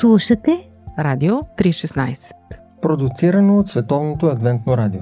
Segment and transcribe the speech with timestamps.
[0.00, 2.32] Слушате Радио 316
[2.82, 5.00] Продуцирано от Световното адвентно радио.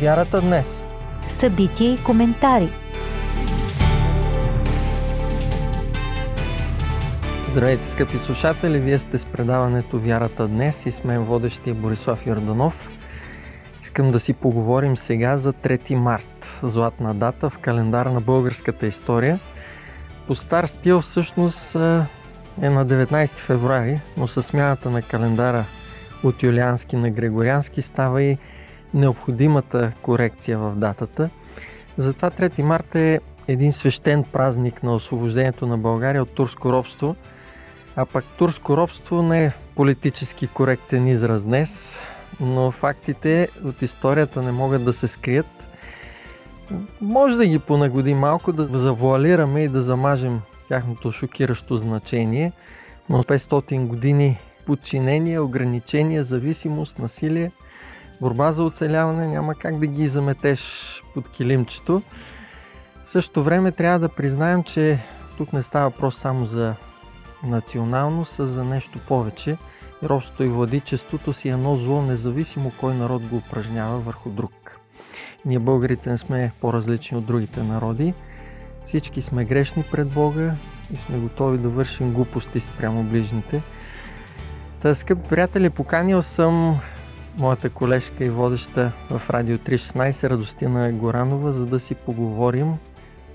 [0.00, 0.86] Вярата днес.
[1.30, 2.70] Събития и коментари.
[7.50, 8.78] Здравейте, скъпи слушатели!
[8.78, 12.88] Вие сте с предаването Вярата днес и с мен водещия Борислав Йорданов.
[13.82, 16.33] Искам да си поговорим сега за 3 март,
[16.68, 19.40] златна дата в календара на българската история.
[20.26, 21.74] По стар стил всъщност
[22.62, 25.64] е на 19 февруари, но със смяната на календара
[26.22, 28.38] от юлиански на григориански става и
[28.94, 31.30] необходимата корекция в датата.
[31.96, 37.16] Затова 3 марта е един свещен празник на освобождението на България от турско робство–
[37.96, 41.98] а пък турско робство не е политически коректен израз днес,
[42.40, 45.63] но фактите от историята не могат да се скрият.
[47.00, 52.52] Може да ги понагоди малко, да завуалираме и да замажем тяхното шокиращо значение,
[53.08, 57.52] но 500 години подчинение, ограничение, зависимост, насилие,
[58.20, 62.02] борба за оцеляване няма как да ги заметеш под килимчето.
[63.02, 64.98] В същото време трябва да признаем, че
[65.38, 66.74] тук не става въпрос само за
[67.42, 69.56] национално са за нещо повече.
[70.02, 74.73] Робството и владичеството си е едно зло, независимо кой народ го упражнява върху друг.
[75.46, 78.14] Ние българите не сме по-различни от другите народи.
[78.84, 80.54] Всички сме грешни пред Бога
[80.92, 83.62] и сме готови да вършим глупости спрямо ближните.
[84.80, 86.80] Та, скъпи приятели, поканил съм
[87.38, 92.74] моята колежка и водеща в Радио 316 Радостина Горанова, за да си поговорим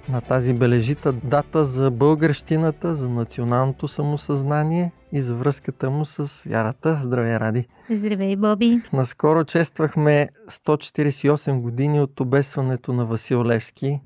[0.09, 6.99] на тази бележита дата за българщината, за националното самосъзнание и за връзката му с вярата.
[7.01, 7.67] Здравей, Ради!
[7.89, 8.81] Здравей, Боби!
[8.93, 13.99] Наскоро чествахме 148 години от обесването на Васил Левски.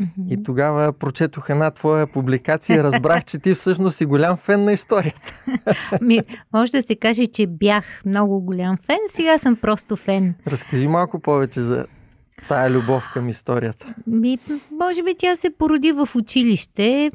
[0.00, 0.28] Mm-hmm.
[0.28, 4.72] И тогава прочетох една твоя публикация и разбрах, че ти всъщност си голям фен на
[4.72, 5.34] историята.
[6.00, 6.20] Ми,
[6.52, 10.34] може да се каже, че бях много голям фен, сега съм просто фен.
[10.46, 11.86] Разкажи малко повече за
[12.48, 13.94] тая любов към историята?
[14.06, 14.38] Ми,
[14.70, 17.10] може би тя се породи в училище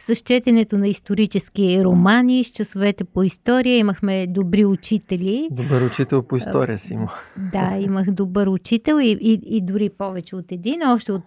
[0.00, 3.78] с четенето на исторически романи, с часовете по история.
[3.78, 5.48] Имахме добри учители.
[5.50, 7.12] Добър учител по история си има.
[7.52, 11.24] Да, имах добър учител и, и, и дори повече от един, още от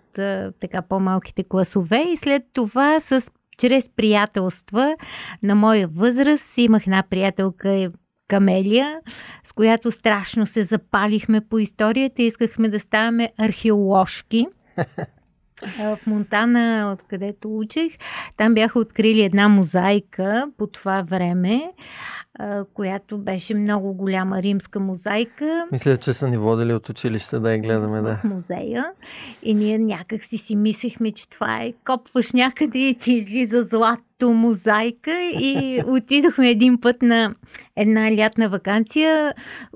[0.60, 2.06] така по-малките класове.
[2.14, 4.96] И след това с чрез приятелства
[5.44, 7.92] на моя възраст имах една приятелка
[8.28, 9.00] Камелия,
[9.44, 12.22] с която страшно се запалихме по историята.
[12.22, 14.48] Искахме да ставаме археоложки.
[15.80, 17.98] В Монтана, откъдето учих,
[18.38, 21.72] там бяха открили една мозайка по това време,
[22.74, 25.68] която беше много голяма римска мозайка.
[25.72, 28.18] Мисля, че са ни водили от училище да я гледаме, да.
[28.18, 28.86] В музея.
[29.44, 34.04] И ние някак си си мислехме, че това е копваш някъде и ти излиза злато
[34.26, 35.30] мозайка.
[35.40, 37.36] И отидохме един път на
[37.76, 39.34] една лятна вакансия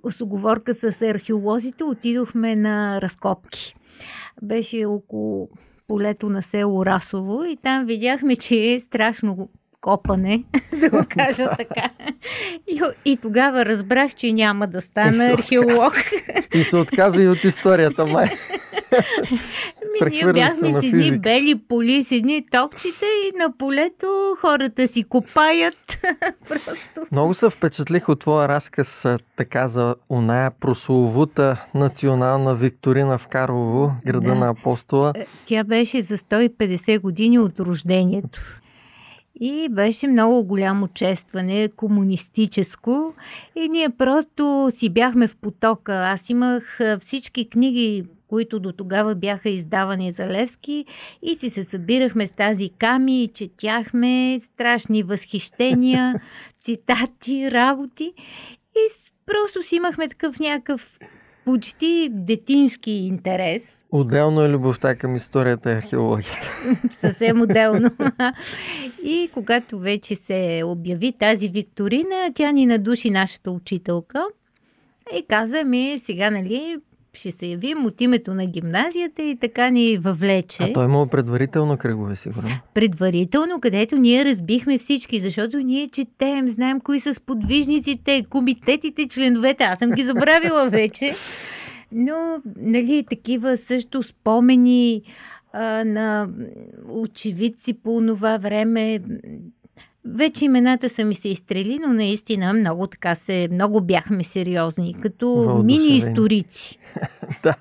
[0.10, 1.84] с оговорка с археолозите.
[1.84, 3.76] Отидохме на разкопки.
[4.42, 5.50] Беше около
[5.88, 9.50] полето на село Расово и там видяхме, че е страшно
[9.82, 10.44] копане,
[10.80, 11.90] да го кажа така.
[12.68, 15.94] И, и тогава разбрах, че няма да стана археолог.
[16.54, 18.30] И се отказа и от историята, май.
[20.10, 25.76] Ние бяхме с едни бели поли, с едни токчета и на полето хората си копаят.
[26.50, 27.08] Просто.
[27.12, 29.06] Много се впечатлих от твоя разказ
[29.38, 34.36] така за оная прословута национална викторина в Карлово, града да.
[34.36, 35.14] на апостола.
[35.16, 38.40] Е, тя беше за 150 години от рождението.
[39.44, 43.14] И беше много голямо честване, комунистическо.
[43.56, 45.94] И ние просто си бяхме в потока.
[45.94, 50.86] Аз имах всички книги, които до тогава бяха издавани за Левски
[51.22, 56.16] и си се събирахме с тази ками и четяхме страшни възхищения,
[56.62, 58.14] цитати, работи.
[58.76, 61.00] И просто си имахме такъв някакъв
[61.46, 63.84] почти детински интерес.
[63.92, 66.50] Отделно е любовта към историята и археологията.
[66.92, 67.92] Съвсем отделно.
[69.04, 74.26] И когато вече се обяви тази викторина, тя ни надуши нашата учителка
[75.18, 76.78] и каза ми, сега, нали,
[77.14, 80.64] ще се явим от името на гимназията и така ни въвлече.
[80.64, 82.50] А той имало предварително кръгове, сигурно?
[82.74, 89.64] Предварително, където ние разбихме всички, защото ние четем, знаем кои са сподвижниците, комитетите, членовете.
[89.64, 91.16] Аз съм ги забравила вече.
[91.92, 95.02] Но, нали, такива също спомени
[95.54, 96.30] а, на
[96.90, 99.00] очевидци по това време.
[100.06, 105.62] Вече имената са ми се изстрели, но наистина много така се, много бяхме сериозни, като
[105.66, 106.78] мини-историци.
[107.44, 107.56] да.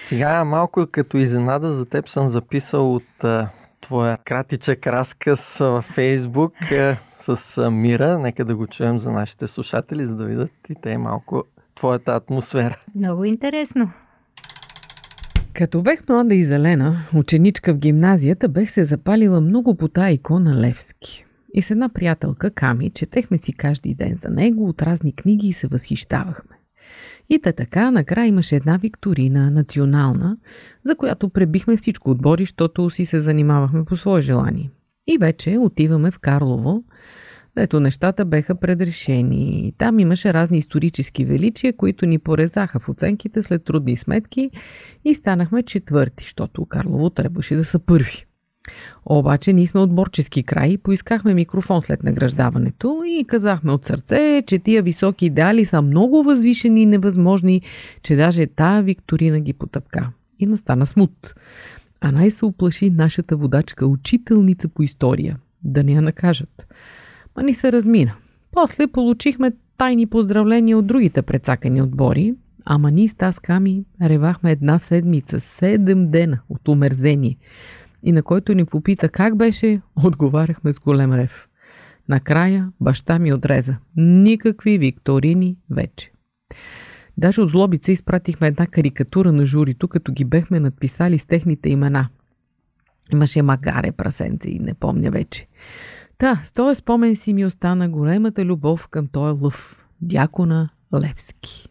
[0.00, 3.48] Сега малко като изненада за теб съм записал от а,
[3.80, 8.18] твоя кратичък разказ във Фейсбук а, с а, Мира.
[8.18, 12.78] Нека да го чуем за нашите слушатели, за да видят и те малко твоята атмосфера.
[12.94, 13.90] Много интересно.
[15.54, 20.54] Като бех млада и зелена, ученичка в гимназията, бех се запалила много по тая икона
[20.54, 21.24] Левски.
[21.54, 25.52] И с една приятелка, Ками, четехме си каждый ден за него от разни книги и
[25.52, 26.56] се възхищавахме.
[27.30, 30.36] И та така, накрая имаше една викторина, национална,
[30.84, 34.70] за която пребихме всичко отбори, защото си се занимавахме по свое желание.
[35.06, 36.84] И вече отиваме в Карлово,
[37.56, 39.72] ето нещата беха предрешени.
[39.78, 44.50] Там имаше разни исторически величия, които ни порезаха в оценките след трудни сметки
[45.04, 48.26] и станахме четвърти, защото Карлово трябваше да са първи.
[49.06, 54.58] Обаче ние сме отборчески край и поискахме микрофон след награждаването и казахме от сърце, че
[54.58, 57.62] тия високи идеали са много възвишени и невъзможни,
[58.02, 60.10] че даже тая Викторина ги потъпка.
[60.38, 61.34] И настана смут.
[62.00, 65.38] А най-се оплаши нашата водачка, учителница по история.
[65.64, 66.66] Да не я накажат.
[67.36, 68.14] Ма ни се размина.
[68.52, 72.34] После получихме тайни поздравления от другите предсакани отбори,
[72.64, 77.36] ама ние с тасками ревахме една седмица, седем дена от умерзение.
[78.02, 81.48] И на който ни попита как беше, отговаряхме с голем рев.
[82.08, 83.76] Накрая баща ми отреза.
[83.96, 86.12] Никакви викторини вече.
[87.18, 92.08] Даже от злобица изпратихме една карикатура на журито, като ги бехме надписали с техните имена.
[93.12, 95.46] Имаше магаре прасенце и не помня вече.
[96.18, 99.86] Та, с този спомен си ми остана големата любов към този лъв.
[100.00, 101.68] Дякона Левски.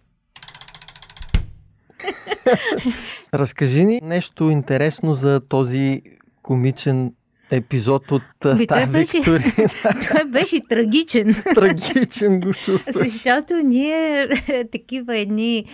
[3.34, 6.02] Разкажи ни нещо интересно за този
[6.42, 7.12] комичен
[7.52, 9.54] епизод от Би, той тази беше- Виктория.
[10.12, 11.36] Той беше трагичен.
[11.56, 12.96] Трагичен го чувстваш.
[12.98, 14.28] Защото ние
[14.72, 15.66] такива едни,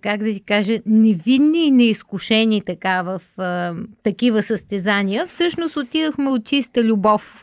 [0.00, 6.44] как да ти кажа, невинни и неизкушени така в а, такива състезания, всъщност отидахме от
[6.44, 7.42] чиста любов,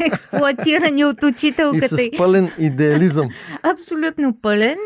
[0.00, 1.88] експлуатирани от И учителката.
[1.88, 3.28] с пълен идеализъм.
[3.64, 4.76] абсолютно пълен.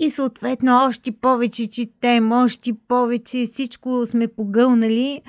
[0.00, 5.20] И съответно още повече четем, още повече всичко сме погълнали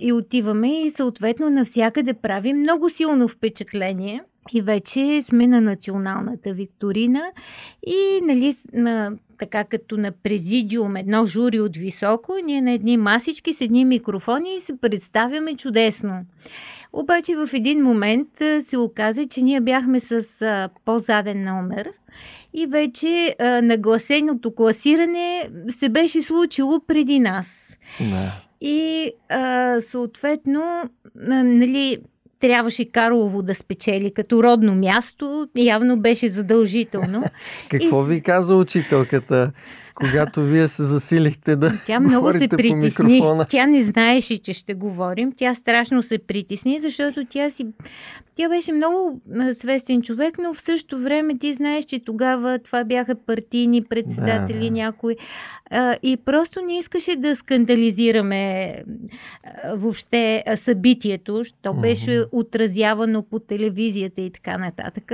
[0.00, 4.22] и отиваме и съответно навсякъде прави много силно впечатление.
[4.52, 7.22] И вече сме на националната викторина
[7.86, 13.54] и нали, на, така като на президиум, едно жури от високо, ние на едни масички
[13.54, 16.20] с едни микрофони и се представяме чудесно.
[16.92, 18.28] Обаче в един момент
[18.62, 21.92] се оказа, че ние бяхме с а, по-заден номер
[22.54, 27.76] и вече а, нагласеното класиране се беше случило преди нас.
[28.00, 28.45] Да.
[28.60, 30.62] И а, съответно,
[31.28, 31.98] а, нали,
[32.40, 37.22] трябваше Карлово да спечели като родно място, явно беше задължително.
[37.70, 39.52] Какво И ви каза учителката,
[39.96, 43.22] когато вие се засилихте да Тя много се притесни.
[43.48, 45.32] Тя не знаеше, че ще говорим.
[45.36, 47.66] Тя страшно се притесни, защото тя си.
[48.34, 49.20] Тя беше много
[49.52, 54.74] свестен човек, но в същото време ти знаеш, че тогава това бяха партийни председатели, Да,
[54.74, 55.16] някои.
[56.02, 58.74] И просто не искаше да скандализираме
[59.74, 65.12] въобще събитието, то беше отразявано по телевизията и така нататък.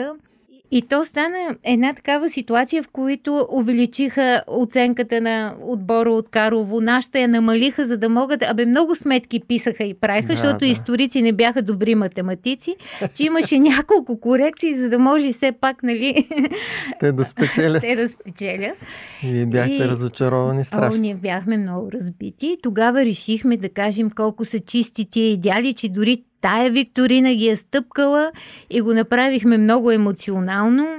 [0.73, 6.81] И то стана една такава ситуация, в които увеличиха оценката на отбора от Карлово.
[6.81, 8.43] Нашата я намалиха, за да могат...
[8.43, 10.67] Абе, много сметки писаха и правиха, Да, защото да.
[10.67, 12.76] историци не бяха добри математици,
[13.14, 16.29] че имаше няколко корекции, за да може все пак, нали,
[17.00, 17.81] Те да спечелят.
[17.81, 18.76] те да спечелят.
[19.25, 21.00] Вие бяхте И- разочаровани О, страшно.
[21.00, 22.57] ние бяхме много разбити.
[22.62, 27.56] Тогава решихме да кажем колко са чисти тия идеали, че дори тая Викторина ги е
[27.56, 28.32] стъпкала
[28.70, 30.99] и го направихме много емоционално.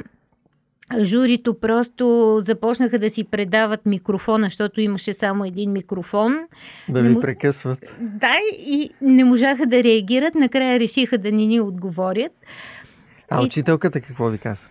[1.01, 6.39] Журито просто започнаха да си предават микрофона, защото имаше само един микрофон.
[6.89, 7.79] Да ви прекъсват.
[7.99, 8.33] Да,
[8.67, 10.35] и не можаха да реагират.
[10.35, 12.31] Накрая решиха да не ни отговорят.
[13.29, 14.67] А И- учителката какво ви каза?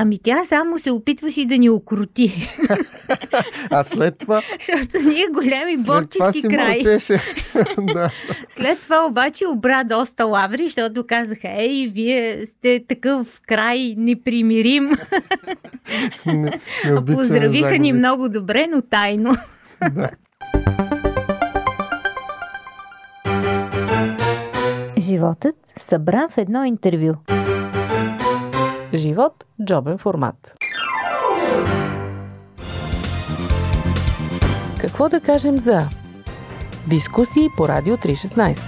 [0.00, 2.48] Ами тя само се опитваше да ни окрути,
[3.70, 6.82] А след това, защото ние големи след това борчески край.
[7.94, 8.10] да.
[8.50, 14.90] След това обаче обра доста лаври, защото казаха, ей, вие сте такъв край непримирим.
[16.26, 19.34] Не, не Поздравиха ни много добре, но тайно.
[19.92, 20.10] Да.
[24.98, 27.14] Животът събран в едно интервю.
[28.94, 30.54] Живот– джобен формат.
[34.80, 35.88] Какво да кажем за
[36.86, 38.58] дискусии по Радио 316?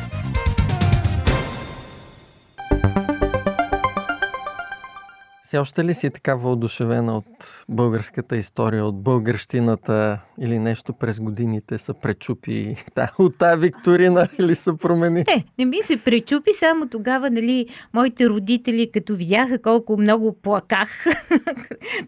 [5.51, 11.79] Все още ли си така въодушевена от българската история, от българщината или нещо през годините
[11.79, 15.25] са пречупи да, от тази Викторина или се промени?
[15.29, 21.05] Не, не ми се пречупи, само тогава, нали, моите родители, като видяха колко много плаках,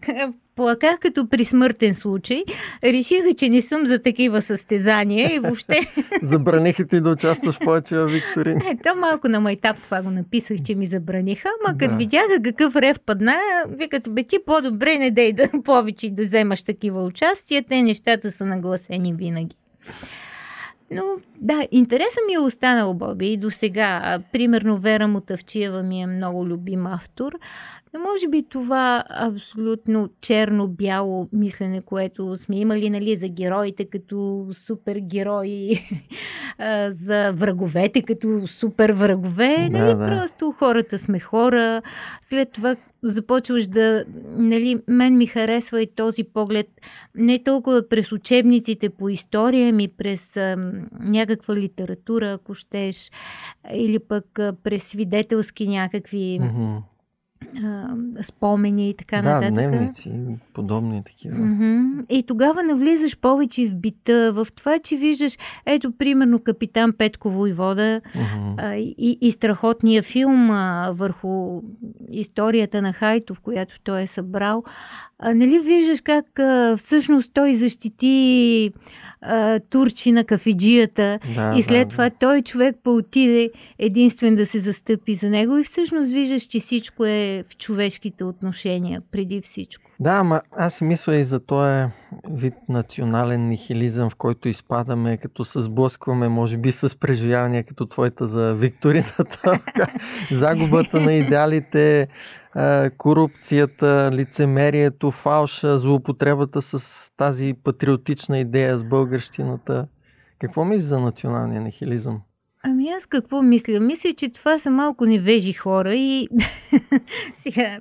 [0.55, 2.43] плаках като при смъртен случай,
[2.83, 5.79] решиха, че не съм за такива състезания и въобще...
[6.21, 8.57] Забраниха ти да участваш повече в Викторин.
[8.57, 11.85] Не, то малко на майтап това го написах, че ми забраниха, ама да.
[11.85, 13.37] като видяха какъв рев падна,
[13.69, 18.45] викат, бе ти по-добре не дей да повече да вземаш такива участия, те нещата са
[18.45, 19.55] нагласени винаги.
[20.91, 21.03] Но
[21.41, 24.19] да, интереса ми е останал Боби и до сега.
[24.31, 27.33] Примерно Вера Мотавчиева ми е много любим автор.
[27.93, 35.87] Но може би това абсолютно черно-бяло мислене, което сме имали нали, за героите като супергерои,
[36.89, 39.69] за враговете като супер врагове.
[39.71, 40.07] Да, нали, да.
[40.07, 41.81] Просто хората сме хора.
[42.21, 44.05] След това започваш да...
[44.25, 46.67] Нали, мен ми харесва и този поглед
[47.15, 53.11] не толкова през учебниците по история, ми през а, някаква литература, ако щеш,
[53.73, 56.39] или пък а, през свидетелски някакви...
[56.41, 56.81] Mm-hmm
[58.21, 59.53] спомени и така да, нататък.
[59.53, 60.11] Да, дневници,
[60.53, 61.35] подобни такива.
[61.35, 62.07] Mm-hmm.
[62.09, 68.01] И тогава навлизаш повече в бита, в това, че виждаш, ето, примерно, Капитан Петко Войвода
[68.01, 68.53] mm-hmm.
[68.57, 71.61] а, и, и страхотния филм а, върху
[72.11, 74.63] историята на Хайтов, която той е събрал.
[75.19, 78.71] А, нали виждаш как а, всъщност той защити
[79.21, 82.15] а, турчина кафеджията да, и след да, това да.
[82.19, 87.32] той човек поотиде единствен да се застъпи за него и всъщност виждаш, че всичко е
[87.41, 89.91] в човешките отношения преди всичко.
[89.99, 91.85] Да, ама аз си мисля и за този
[92.29, 98.27] вид национален нихилизъм, в който изпадаме, като се сблъскваме, може би с преживявания като твоята
[98.27, 99.59] за Викторината,
[100.31, 102.07] загубата на идеалите,
[102.97, 109.87] корупцията, лицемерието, фалша, злоупотребата с тази патриотична идея с българщината.
[110.39, 112.21] Какво мислиш за националния нихилизъм?
[112.63, 113.79] Ами аз какво мисля?
[113.79, 116.27] Мисля, че това са малко невежи хора и
[117.35, 117.79] сега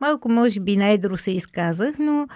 [0.00, 2.26] малко може би на-едро се изказах, но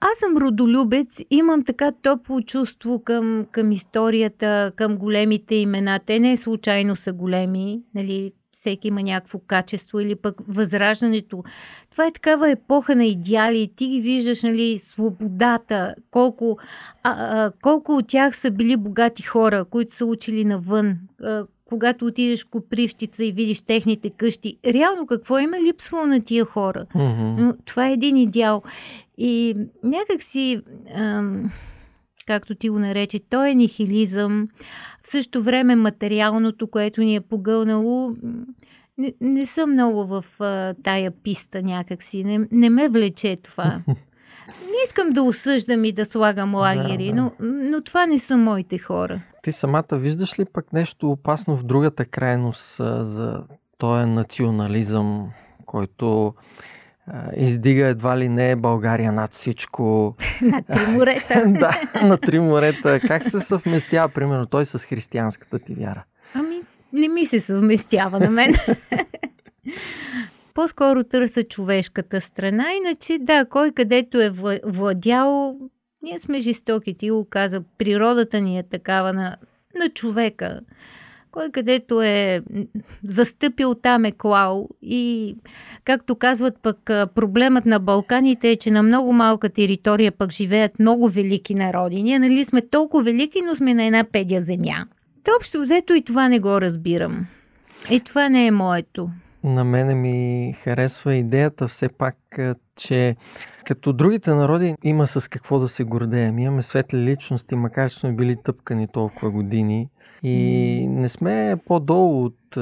[0.00, 6.00] аз съм родолюбец, имам така топло чувство към, към историята, към големите имена.
[6.06, 11.44] Те не случайно са големи, нали, всеки има някакво качество или пък възраждането.
[11.90, 13.70] Това е такава епоха на идеали.
[13.76, 16.58] Ти ги виждаш, нали, свободата, колко,
[17.02, 22.06] а, а, колко от тях са били богати хора, които са учили навън, а, когато
[22.06, 26.86] отидеш в Копривщица и видиш техните къщи, реално какво има липсвало на тия хора?
[26.94, 27.40] Mm-hmm.
[27.40, 28.62] Но това е един идеал.
[29.18, 30.60] И някак си,
[30.94, 31.50] ам,
[32.26, 34.48] както ти го нарече, той е нихилизъм.
[35.02, 38.14] В същото време материалното, което ни е погълнало,
[38.98, 42.24] не, не съм много в а, тая писта някакси.
[42.24, 43.82] Не, не ме влече това.
[44.60, 47.20] Не искам да осъждам и да слагам лагери, да, да.
[47.20, 49.22] Но, но това не са моите хора.
[49.42, 53.42] Ти самата виждаш ли пък нещо опасно в другата крайност а, за
[53.78, 55.30] този национализъм,
[55.66, 56.34] който
[57.36, 60.14] издига едва ли не България над всичко?
[60.42, 61.44] на три морета.
[61.46, 63.00] да, на три морета.
[63.00, 66.04] Как се съвместява, примерно, той с християнската ти вяра?
[66.34, 66.60] Ами,
[66.92, 68.54] не ми се съвместява на мен.
[70.54, 74.30] По-скоро търся човешката страна, иначе да, кой където е
[74.64, 75.56] владял,
[76.02, 79.36] ние сме жестоки, ти го каза, природата ни е такава на,
[79.78, 80.60] на човека.
[81.32, 82.42] Кой където е
[83.04, 85.36] застъпил там е клал и
[85.84, 86.76] както казват пък
[87.14, 92.02] проблемът на Балканите е, че на много малка територия пък живеят много велики народи.
[92.02, 94.86] Ние нали сме толкова велики, но сме на една педя земя.
[95.24, 97.26] Та общо взето и това не го разбирам.
[97.90, 99.10] И това не е моето.
[99.44, 102.16] На мене ми харесва идеята все пак,
[102.76, 103.16] че
[103.66, 106.38] като другите народи има с какво да се гордеем.
[106.38, 109.88] Имаме светли личности, макар че сме били тъпкани толкова години.
[110.22, 112.58] И не сме по-долу от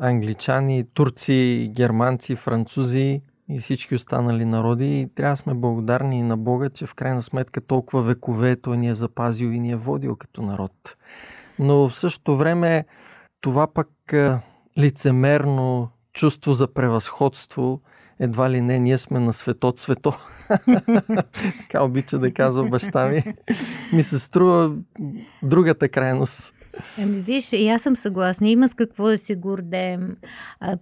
[0.00, 5.00] англичани, турци, германци, французи и всички останали народи.
[5.00, 8.88] И трябва да сме благодарни на Бога, че в крайна сметка толкова векове Той ни
[8.88, 10.96] е запазил и ни е водил като народ.
[11.58, 12.84] Но в същото време
[13.40, 13.88] това пък
[14.78, 17.80] лицемерно чувство за превъзходство,
[18.18, 20.12] едва ли не, ние сме на свето свето.
[21.60, 23.22] така обича да казва баща ми.
[23.92, 24.76] Ми се струва
[25.42, 26.54] другата крайност.
[26.98, 28.48] Ами виж, и аз съм съгласна.
[28.48, 30.16] Има с какво да се гордеем.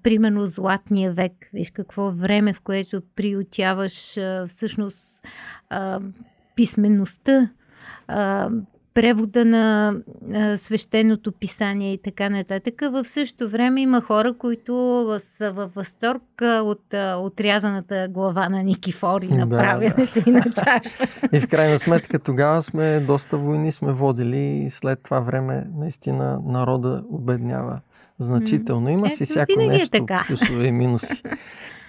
[0.02, 1.32] Примерно Златния век.
[1.52, 5.26] Виж какво време, в което приютяваш всъщност
[6.56, 7.50] писмеността.
[8.96, 9.94] Превода на
[10.34, 12.74] а, свещеното писание и така нататък.
[12.80, 19.22] В същото време има хора, които са във възторг от а, отрязаната глава на Никифор
[19.22, 20.22] и направянето да.
[20.26, 21.08] и на чаша.
[21.32, 26.38] И в крайна сметка тогава сме доста войни сме водили и след това време наистина
[26.46, 27.80] народа обеднява
[28.18, 28.88] значително.
[28.88, 30.24] Има си всяко е нещо, е така.
[30.26, 31.22] плюсове и минуси.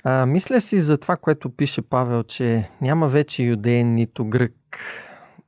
[0.04, 4.54] А, мисля си за това, което пише Павел, че няма вече юдеен нито грък,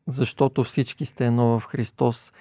[0.09, 2.33] защото всички сте едно в Христос.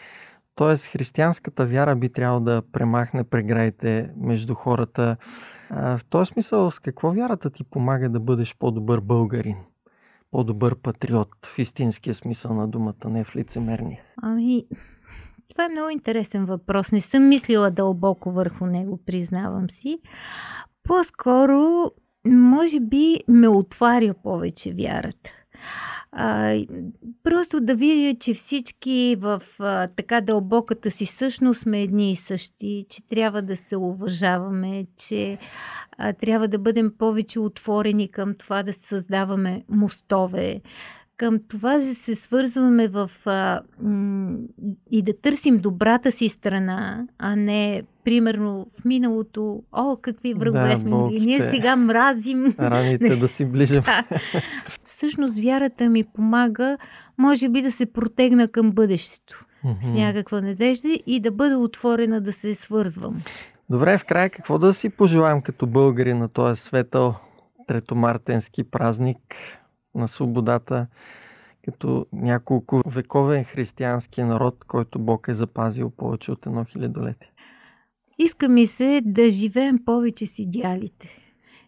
[0.54, 5.16] Тоест, християнската вяра би трябвало да премахне преградите между хората.
[5.70, 9.56] В този смисъл, с какво вярата ти помага да бъдеш по-добър българин?
[10.30, 14.02] По-добър патриот в истинския смисъл на думата, не в лицемерния?
[14.22, 14.66] Ами,
[15.48, 16.92] това е много интересен въпрос.
[16.92, 19.98] Не съм мислила дълбоко върху него, признавам си.
[20.82, 21.90] По-скоро,
[22.26, 25.30] може би, ме отваря повече вярата.
[26.12, 26.56] А,
[27.22, 32.86] просто да видя, че всички в а, така дълбоката си същност сме едни и същи,
[32.88, 35.38] че трябва да се уважаваме, че
[35.98, 40.60] а, трябва да бъдем повече отворени към това да създаваме мостове,
[41.18, 44.36] към това да се свързваме в а, м-
[44.90, 50.76] и да търсим добрата си страна, а не примерно в миналото, о, какви врагове да,
[50.76, 52.54] сме, и ние сега мразим.
[52.60, 53.82] Раните да си ближим.
[53.82, 54.04] да.
[54.82, 56.78] Всъщност вярата ми помага,
[57.18, 59.86] може би да се протегна към бъдещето mm-hmm.
[59.86, 63.18] с някаква надежда и да бъда отворена да се свързвам.
[63.70, 67.14] Добре, в края какво да си пожелаем като българи на този светъл
[67.66, 69.18] третомартенски празник?
[69.98, 70.86] На свободата,
[71.64, 77.30] като няколко вековен християнски народ, който Бог е запазил повече от едно хилядолетие.
[78.18, 81.08] Иска ми се да живеем повече с идеалите.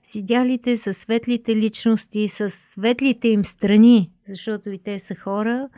[0.04, 5.68] С идеалите, с светлите личности, с светлите им страни, защото и те са хора.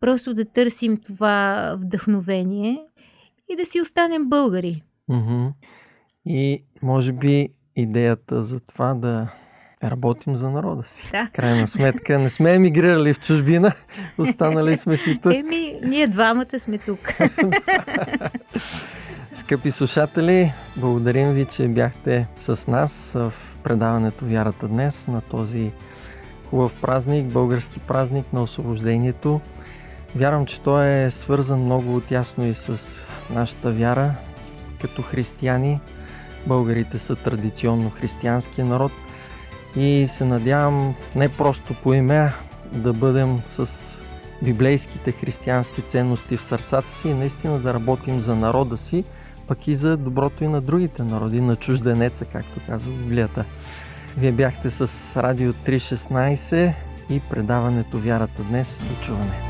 [0.00, 2.84] Просто да търсим това вдъхновение
[3.48, 4.82] и да си останем българи.
[5.10, 5.52] Mm-hmm.
[6.26, 9.32] И може би идеята за това да
[9.84, 11.08] Работим за народа си.
[11.12, 11.28] Да.
[11.32, 13.72] Крайна сметка не сме емигрирали в чужбина,
[14.18, 15.34] останали сме си тук.
[15.34, 16.98] Еми, ние двамата сме тук.
[19.32, 25.70] Скъпи слушатели, благодарим ви, че бяхте с нас в предаването Вярата днес на този
[26.50, 29.40] хубав празник, български празник на освобождението.
[30.16, 33.00] Вярвам, че той е свързан много тясно и с
[33.30, 34.14] нашата вяра.
[34.80, 35.80] Като християни,
[36.46, 38.92] българите са традиционно християнски народ–
[39.76, 42.32] и се надявам не просто по име
[42.72, 44.00] да бъдем с
[44.42, 49.04] библейските християнски ценности в сърцата си и наистина да работим за народа си,
[49.46, 53.44] пък и за доброто и на другите народи, на чужденеца, както казва Библията.
[54.16, 56.72] Вие бяхте с Радио 316
[57.10, 58.82] и предаването Вярата днес.
[58.88, 59.49] До чуване!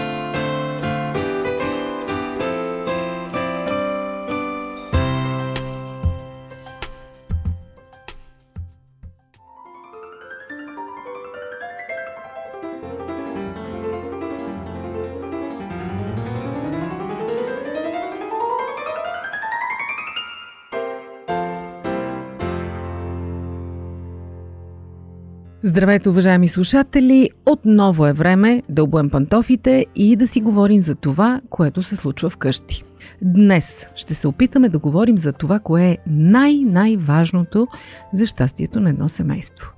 [25.71, 27.29] Здравейте, уважаеми слушатели!
[27.45, 32.29] Отново е време да обуем пантофите и да си говорим за това, което се случва
[32.29, 32.83] вкъщи.
[33.21, 37.67] Днес ще се опитаме да говорим за това, кое е най-най-важното
[38.13, 39.71] за щастието на едно семейство.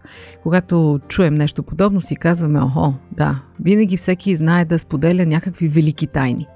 [0.43, 6.08] Когато чуем нещо подобно, си казваме, охо, да, винаги всеки знае да споделя някакви велики
[6.08, 6.47] тайни.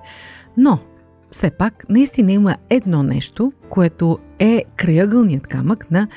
[0.58, 0.80] Но,
[1.32, 6.08] все пак, наистина има едно нещо, което е краягълният камък на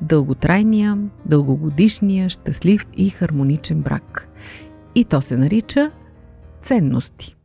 [0.00, 4.28] дълготрайния, дългогодишния, щастлив и хармоничен брак.
[4.94, 5.90] И то се нарича
[6.62, 7.36] ценности.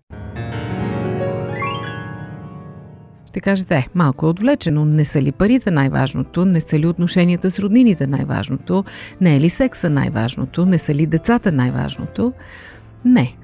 [3.29, 4.85] Ще кажете, е, малко е отвлечено.
[4.85, 6.45] Не са ли парите най-важното?
[6.45, 8.83] Не са ли отношенията с роднините най-важното?
[9.21, 10.65] Не е ли секса най-важното?
[10.65, 12.33] Не са ли децата най-важното?
[13.05, 13.35] Не.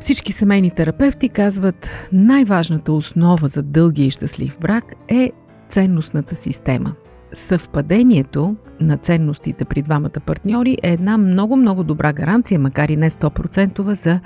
[0.00, 5.32] Всички семейни терапевти казват, най-важната основа за дългия и щастлив брак е
[5.68, 6.94] ценностната система–
[7.34, 13.92] съвпадението на ценностите при двамата партньори е една много-много добра гаранция, макар и не 100%
[13.92, 14.20] за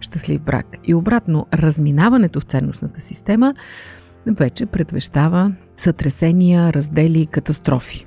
[0.00, 0.66] щастлив брак.
[0.84, 3.54] И обратно, разминаването в ценностната система
[4.26, 8.06] вече предвещава сътресения, раздели и катастрофи.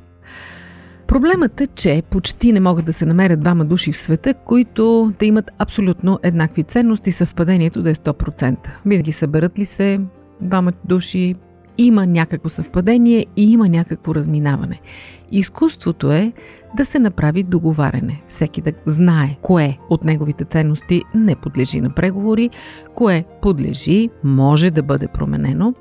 [1.07, 5.25] Проблемът е, че почти не могат да се намерят двама души в света, които да
[5.25, 8.57] имат абсолютно еднакви ценности, съвпадението да е 100%.
[8.85, 9.99] Винаги съберат ли се
[10.41, 11.35] двама души,
[11.77, 14.81] има някакво съвпадение и има някакво разминаване.
[15.31, 16.33] Изкуството е
[16.77, 18.21] да се направи договаряне.
[18.27, 22.49] Всеки да знае кое от неговите ценности не подлежи на преговори,
[22.95, 25.73] кое подлежи, може да бъде променено.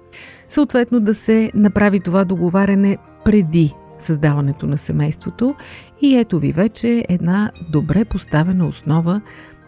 [0.49, 5.55] Съответно да се направи това договаряне преди създаването на семейството
[6.03, 9.21] и ето ви вече една добре поставена основа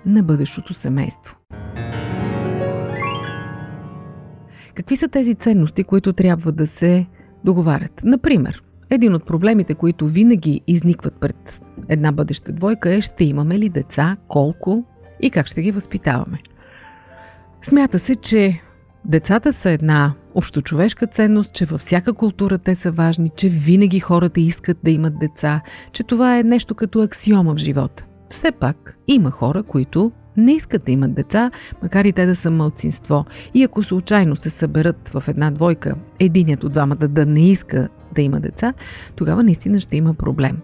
[0.07, 1.37] на бъдещото семейство.
[4.79, 7.07] Какви са тези ценности, които трябва да се
[7.45, 8.01] договарят?
[8.05, 13.69] Например, един от проблемите, които винаги изникват пред една бъдеща двойка е ще имаме ли
[13.69, 14.85] деца, колко
[15.21, 16.39] и как ще ги възпитаваме.
[17.63, 18.61] Смята се, че
[19.05, 24.41] децата са една общочовешка ценност, че във всяка култура те са важни, че винаги хората
[24.41, 25.61] искат да имат деца,
[25.93, 28.05] че това е нещо като аксиома в живота.
[28.31, 31.51] Все пак има хора, които не искат да имат деца,
[31.83, 33.25] макар и те да са мълцинство.
[33.55, 38.23] И ако случайно се съберат в една двойка, единият от двамата да не иска да
[38.23, 38.75] има деца,
[39.17, 40.59] тогава наистина ще има проблем.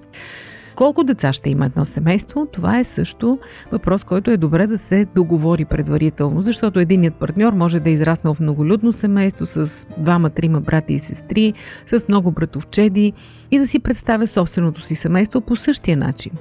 [0.77, 3.39] Колко деца ще има едно семейство, това е също
[3.73, 8.35] въпрос, който е добре да се договори предварително, защото единият партньор може да е израснал
[8.35, 11.53] в многолюдно семейство с двама-трима брати и сестри,
[11.87, 13.13] с много братовчеди
[13.51, 16.33] и да си представя собственото си семейство по същия начин.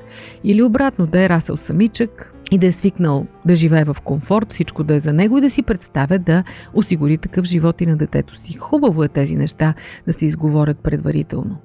[0.43, 4.83] Или обратно, да е расъл самичък, и да е свикнал да живее в комфорт, всичко
[4.83, 8.37] да е за него и да си представя да осигури такъв живот и на детето
[8.37, 8.53] си.
[8.53, 9.73] Хубаво е тези неща
[10.07, 11.57] да се изговорят предварително.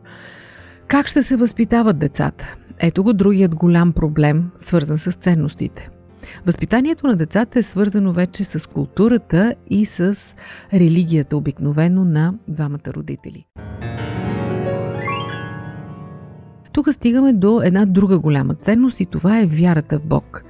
[0.89, 2.57] Как ще се възпитават децата?
[2.79, 5.91] Ето го другият голям проблем, свързан с ценностите.
[6.47, 10.19] Възпитанието на децата е свързано вече с културата и с
[10.75, 13.47] религията, обикновено на двамата родители.
[16.79, 20.45] Тук стигаме до една друга голяма ценност и това е вярата в Бог.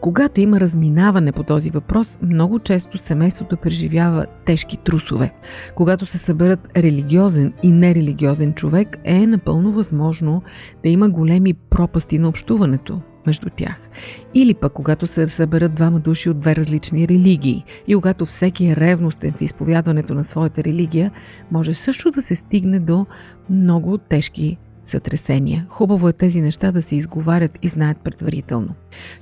[0.00, 5.34] Когато има разминаване по този въпрос, много често семейството преживява тежки трусове.
[5.74, 10.42] Когато се съберат религиозен и нерелигиозен човек, е напълно възможно
[10.82, 13.88] да има големи пропасти на общуването между тях.
[14.34, 18.76] Или пък когато се съберат двама души от две различни религии и когато всеки е
[18.76, 21.10] ревностен в изповядването на своята религия,
[21.50, 23.06] може също да се стигне до
[23.50, 25.66] много тежки сътресения.
[25.68, 28.74] Хубаво е тези неща да се изговарят и знаят предварително.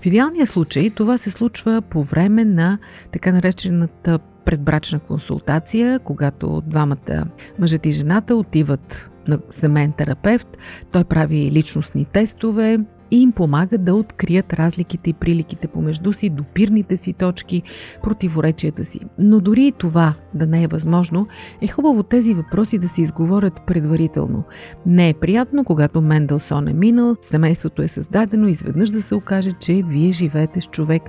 [0.02, 2.78] В идеалния случай това се случва по време на
[3.12, 7.24] така наречената предбрачна консултация, когато двамата
[7.58, 10.58] мъжът и жената отиват на семейен терапевт,
[10.92, 12.78] той прави личностни тестове,
[13.10, 17.62] и им помага да открият разликите и приликите помежду си, допирните си точки,
[18.02, 19.00] противоречията си.
[19.18, 21.26] Но дори и това да не е възможно,
[21.60, 24.44] е хубаво тези въпроси да се изговорят предварително.
[24.86, 29.82] Не е приятно, когато Менделсон е минал, семейството е създадено, изведнъж да се окаже, че
[29.86, 31.02] вие живеете с човек,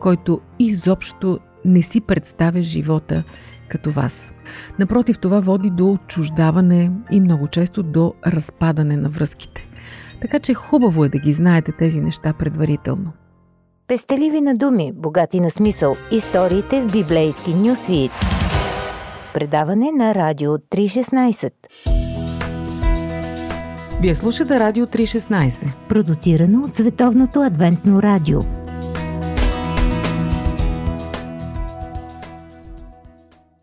[0.00, 3.24] който изобщо не си представя живота
[3.68, 4.32] като вас.
[4.78, 9.65] Напротив, това води до отчуждаване и много често до разпадане на връзките.
[10.20, 13.12] Така че хубаво е да ги знаете тези неща предварително.
[13.88, 15.96] Пестеливи на думи, богати на смисъл.
[16.12, 18.10] Историите в библейски нюсвит.
[19.34, 21.52] Предаване на Радио 316.
[24.00, 25.72] Вие слушате Радио 316.
[25.88, 28.40] Продуцирано от Световното адвентно радио.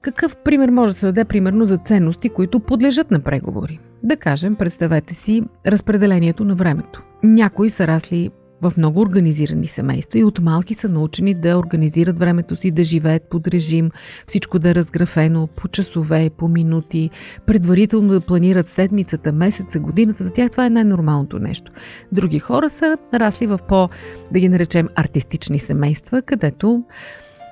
[0.01, 3.79] Какъв пример може да се даде примерно за ценности, които подлежат на преговори?
[4.03, 7.03] Да кажем, представете си разпределението на времето.
[7.23, 12.55] Някои са расли в много организирани семейства и от малки са научени да организират времето
[12.55, 13.91] си, да живеят под режим,
[14.27, 17.09] всичко да е разграфено по часове, по минути,
[17.45, 20.23] предварително да планират седмицата, месеца, годината.
[20.23, 21.71] За тях това е най-нормалното нещо.
[22.11, 23.89] Други хора са расли в по,
[24.31, 26.83] да ги наречем, артистични семейства, където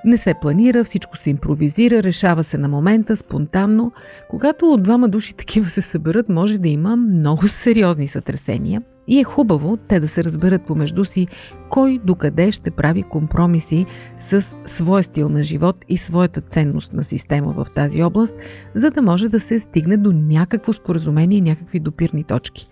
[0.04, 3.92] не се планира, всичко се импровизира, решава се на момента, спонтанно.
[4.30, 8.82] Когато от двама души такива се съберат, може да има много сериозни сътресения.
[9.08, 11.26] И е хубаво те да се разберат помежду си
[11.68, 13.86] кой докъде ще прави компромиси
[14.18, 18.34] с своя стил на живот и своята ценностна система в тази област,
[18.74, 22.68] за да може да се стигне до някакво споразумение и някакви допирни точки.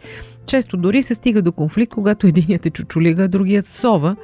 [0.46, 4.16] Често дори се стига до конфликт, когато единият е чучулига, а другият сова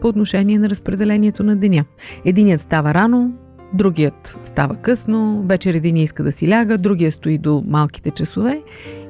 [0.00, 1.84] по отношение на разпределението на деня.
[2.24, 3.32] Единият става рано,
[3.74, 8.62] другият става късно, вечер един иска да си ляга, другия стои до малките часове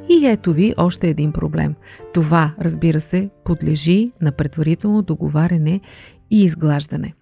[0.09, 1.75] И ето ви още един проблем.
[2.15, 5.81] Това, разбира се, подлежи на предварително договаряне
[6.31, 7.15] и изглаждане.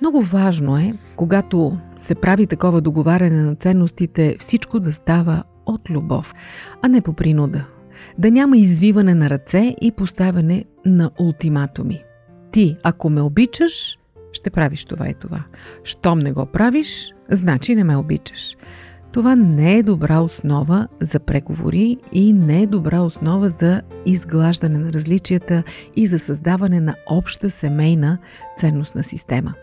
[0.00, 6.34] Много важно е, когато се прави такова договаряне на ценностите, всичко да става от любов,
[6.82, 7.64] а не по принуда.
[8.18, 12.02] Да няма извиване на ръце и поставяне на ултиматуми.
[12.52, 13.98] Ти, ако ме обичаш,
[14.32, 15.42] ще правиш това и това.
[15.84, 18.56] Щом не го правиш, значи не ме обичаш.
[19.12, 24.92] Това не е добра основа за преговори и не е добра основа за изглаждане на
[24.92, 25.62] различията
[25.96, 28.18] и за създаване на обща семейна
[28.58, 29.54] ценностна система.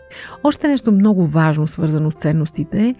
[0.44, 2.94] Още нещо много важно, свързано с ценностите е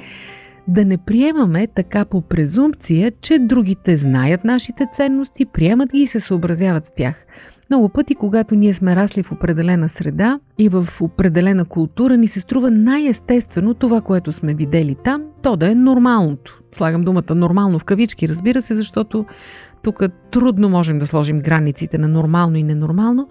[0.68, 6.20] да не приемаме така по презумпция, че другите знаят нашите ценности, приемат ги и се
[6.20, 7.27] съобразяват с тях.
[7.70, 12.40] Много пъти, когато ние сме расли в определена среда и в определена култура, ни се
[12.40, 16.62] струва най-естествено това, което сме видели там, то да е нормалното.
[16.76, 19.24] Слагам думата нормално в кавички, разбира се, защото
[19.83, 23.28] тук трудно можем да сложим границите на нормално и ненормално,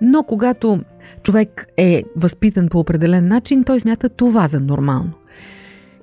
[0.00, 0.80] но когато
[1.22, 5.10] човек е възпитан по определен начин, той смята това за нормално.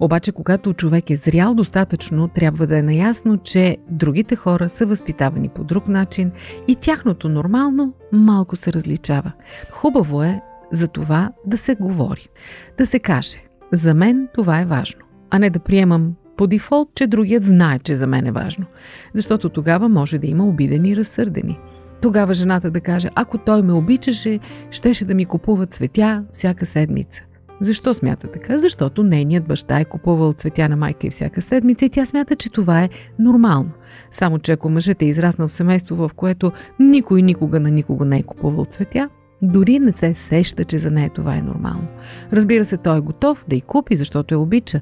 [0.02, 5.50] Обаче, когато човек е зрял достатъчно, трябва да е наясно, че другите хора са възпитавани
[5.50, 6.32] по друг начин
[6.68, 9.32] и тяхното нормално малко се различава.
[9.72, 12.30] Хубаво е за това да се говори,
[12.78, 13.38] да се каже.
[13.72, 17.96] За мен това е важно, а не да приемам по дефолт, че другият знае, че
[17.96, 18.66] за мен е важно.
[19.14, 21.60] Защото тогава може да има обидени и разсърдени.
[22.02, 24.40] Тогава жената да каже, ако той ме обичаше,
[24.72, 27.22] щеше да ми купува цветя всяка седмица.
[27.62, 28.58] Защо смята така?
[28.58, 32.50] Защото нейният баща е купувал цветя на майка и всяка седмица и тя смята, че
[32.50, 33.69] това е нормално.
[34.12, 38.17] Само, че ако мъжът е израснал в семейство, в което никой никога на никого не
[38.17, 39.10] е купувал цветя,
[39.41, 41.88] дори не се сеща, че за нея това е нормално.
[42.34, 44.82] Разбира се, той е готов да й купи, защото я обича,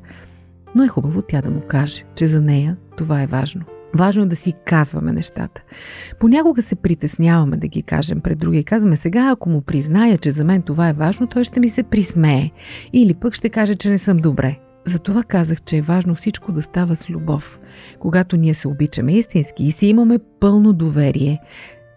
[0.75, 3.61] но е хубаво тя да му каже, че за нея това е важно.
[3.93, 5.61] Важно е да си казваме нещата.
[6.19, 8.63] Понякога се притесняваме да ги кажем пред други.
[8.63, 11.83] Казваме сега, ако му призная, че за мен това е важно, той ще ми се
[11.83, 12.51] присмее.
[12.93, 14.59] Или пък ще каже, че не съм добре.
[14.85, 17.59] Затова казах, че е важно всичко да става с любов.
[17.99, 21.39] Когато ние се обичаме истински и си имаме пълно доверие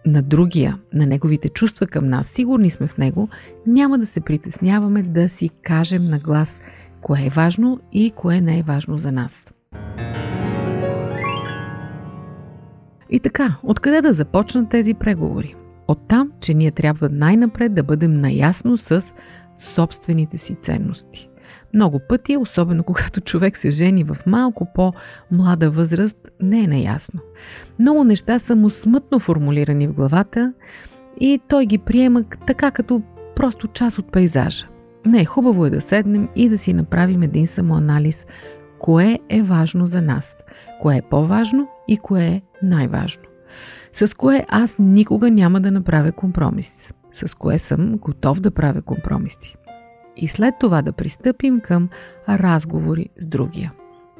[0.05, 3.29] на другия, на неговите чувства към нас, сигурни сме в него,
[3.67, 6.59] няма да се притесняваме да си кажем на глас
[7.01, 9.53] кое е важно и кое не е важно за нас.
[13.13, 15.55] И така, откъде да започнат тези преговори?
[15.87, 19.13] От там, че ние трябва най-напред да бъдем наясно с
[19.59, 21.29] собствените си ценности.
[21.73, 27.19] Много пъти, особено когато човек се жени в малко по-млада възраст, не е наясно.
[27.79, 30.53] Много неща са му смътно формулирани в главата
[31.19, 33.01] и той ги приема така като
[33.35, 34.67] просто част от пейзажа.
[35.05, 38.25] Не, хубаво е да седнем и да си направим един самоанализ.
[38.79, 40.35] Кое е важно за нас?
[40.81, 43.23] Кое е по-важно и кое е най-важно.
[43.93, 46.93] С кое аз никога няма да направя компромис.
[47.11, 49.55] С кое съм готов да правя компромиси.
[50.17, 51.89] И след това да пристъпим към
[52.29, 53.73] разговори с другия.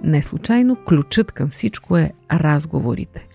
[0.03, 3.27] Не случайно ключът към всичко е разговорите.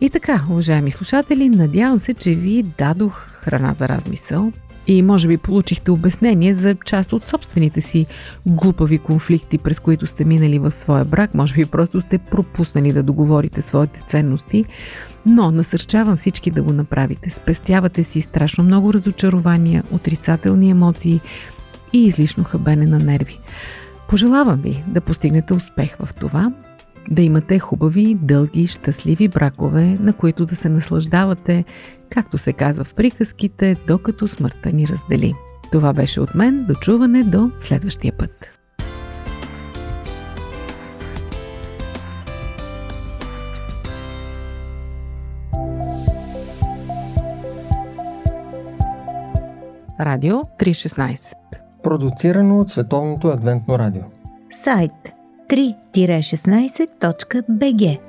[0.00, 4.52] И така, уважаеми слушатели, надявам се, че ви дадох храна за размисъл
[4.88, 8.06] и може би получихте обяснение за част от собствените си
[8.46, 11.34] глупави конфликти, през които сте минали в своя брак.
[11.34, 14.64] Може би просто сте пропуснали да договорите своите ценности.
[15.26, 17.30] Но насърчавам всички да го направите.
[17.30, 21.20] Спестявате си страшно много разочарования, отрицателни емоции
[21.92, 23.38] и излишно хабене на нерви.
[24.08, 26.52] Пожелавам ви да постигнете успех в това,
[27.10, 31.64] да имате хубави, дълги, щастливи бракове, на които да се наслаждавате
[32.10, 35.34] както се казва в приказките, докато смъртта ни раздели.
[35.72, 36.64] Това беше от мен.
[36.68, 38.30] Дочуване до следващия път.
[50.00, 51.32] Радио 316
[51.82, 54.02] Продуцирано от Световното адвентно радио
[54.52, 54.92] Сайт
[55.48, 58.07] 3-16.bg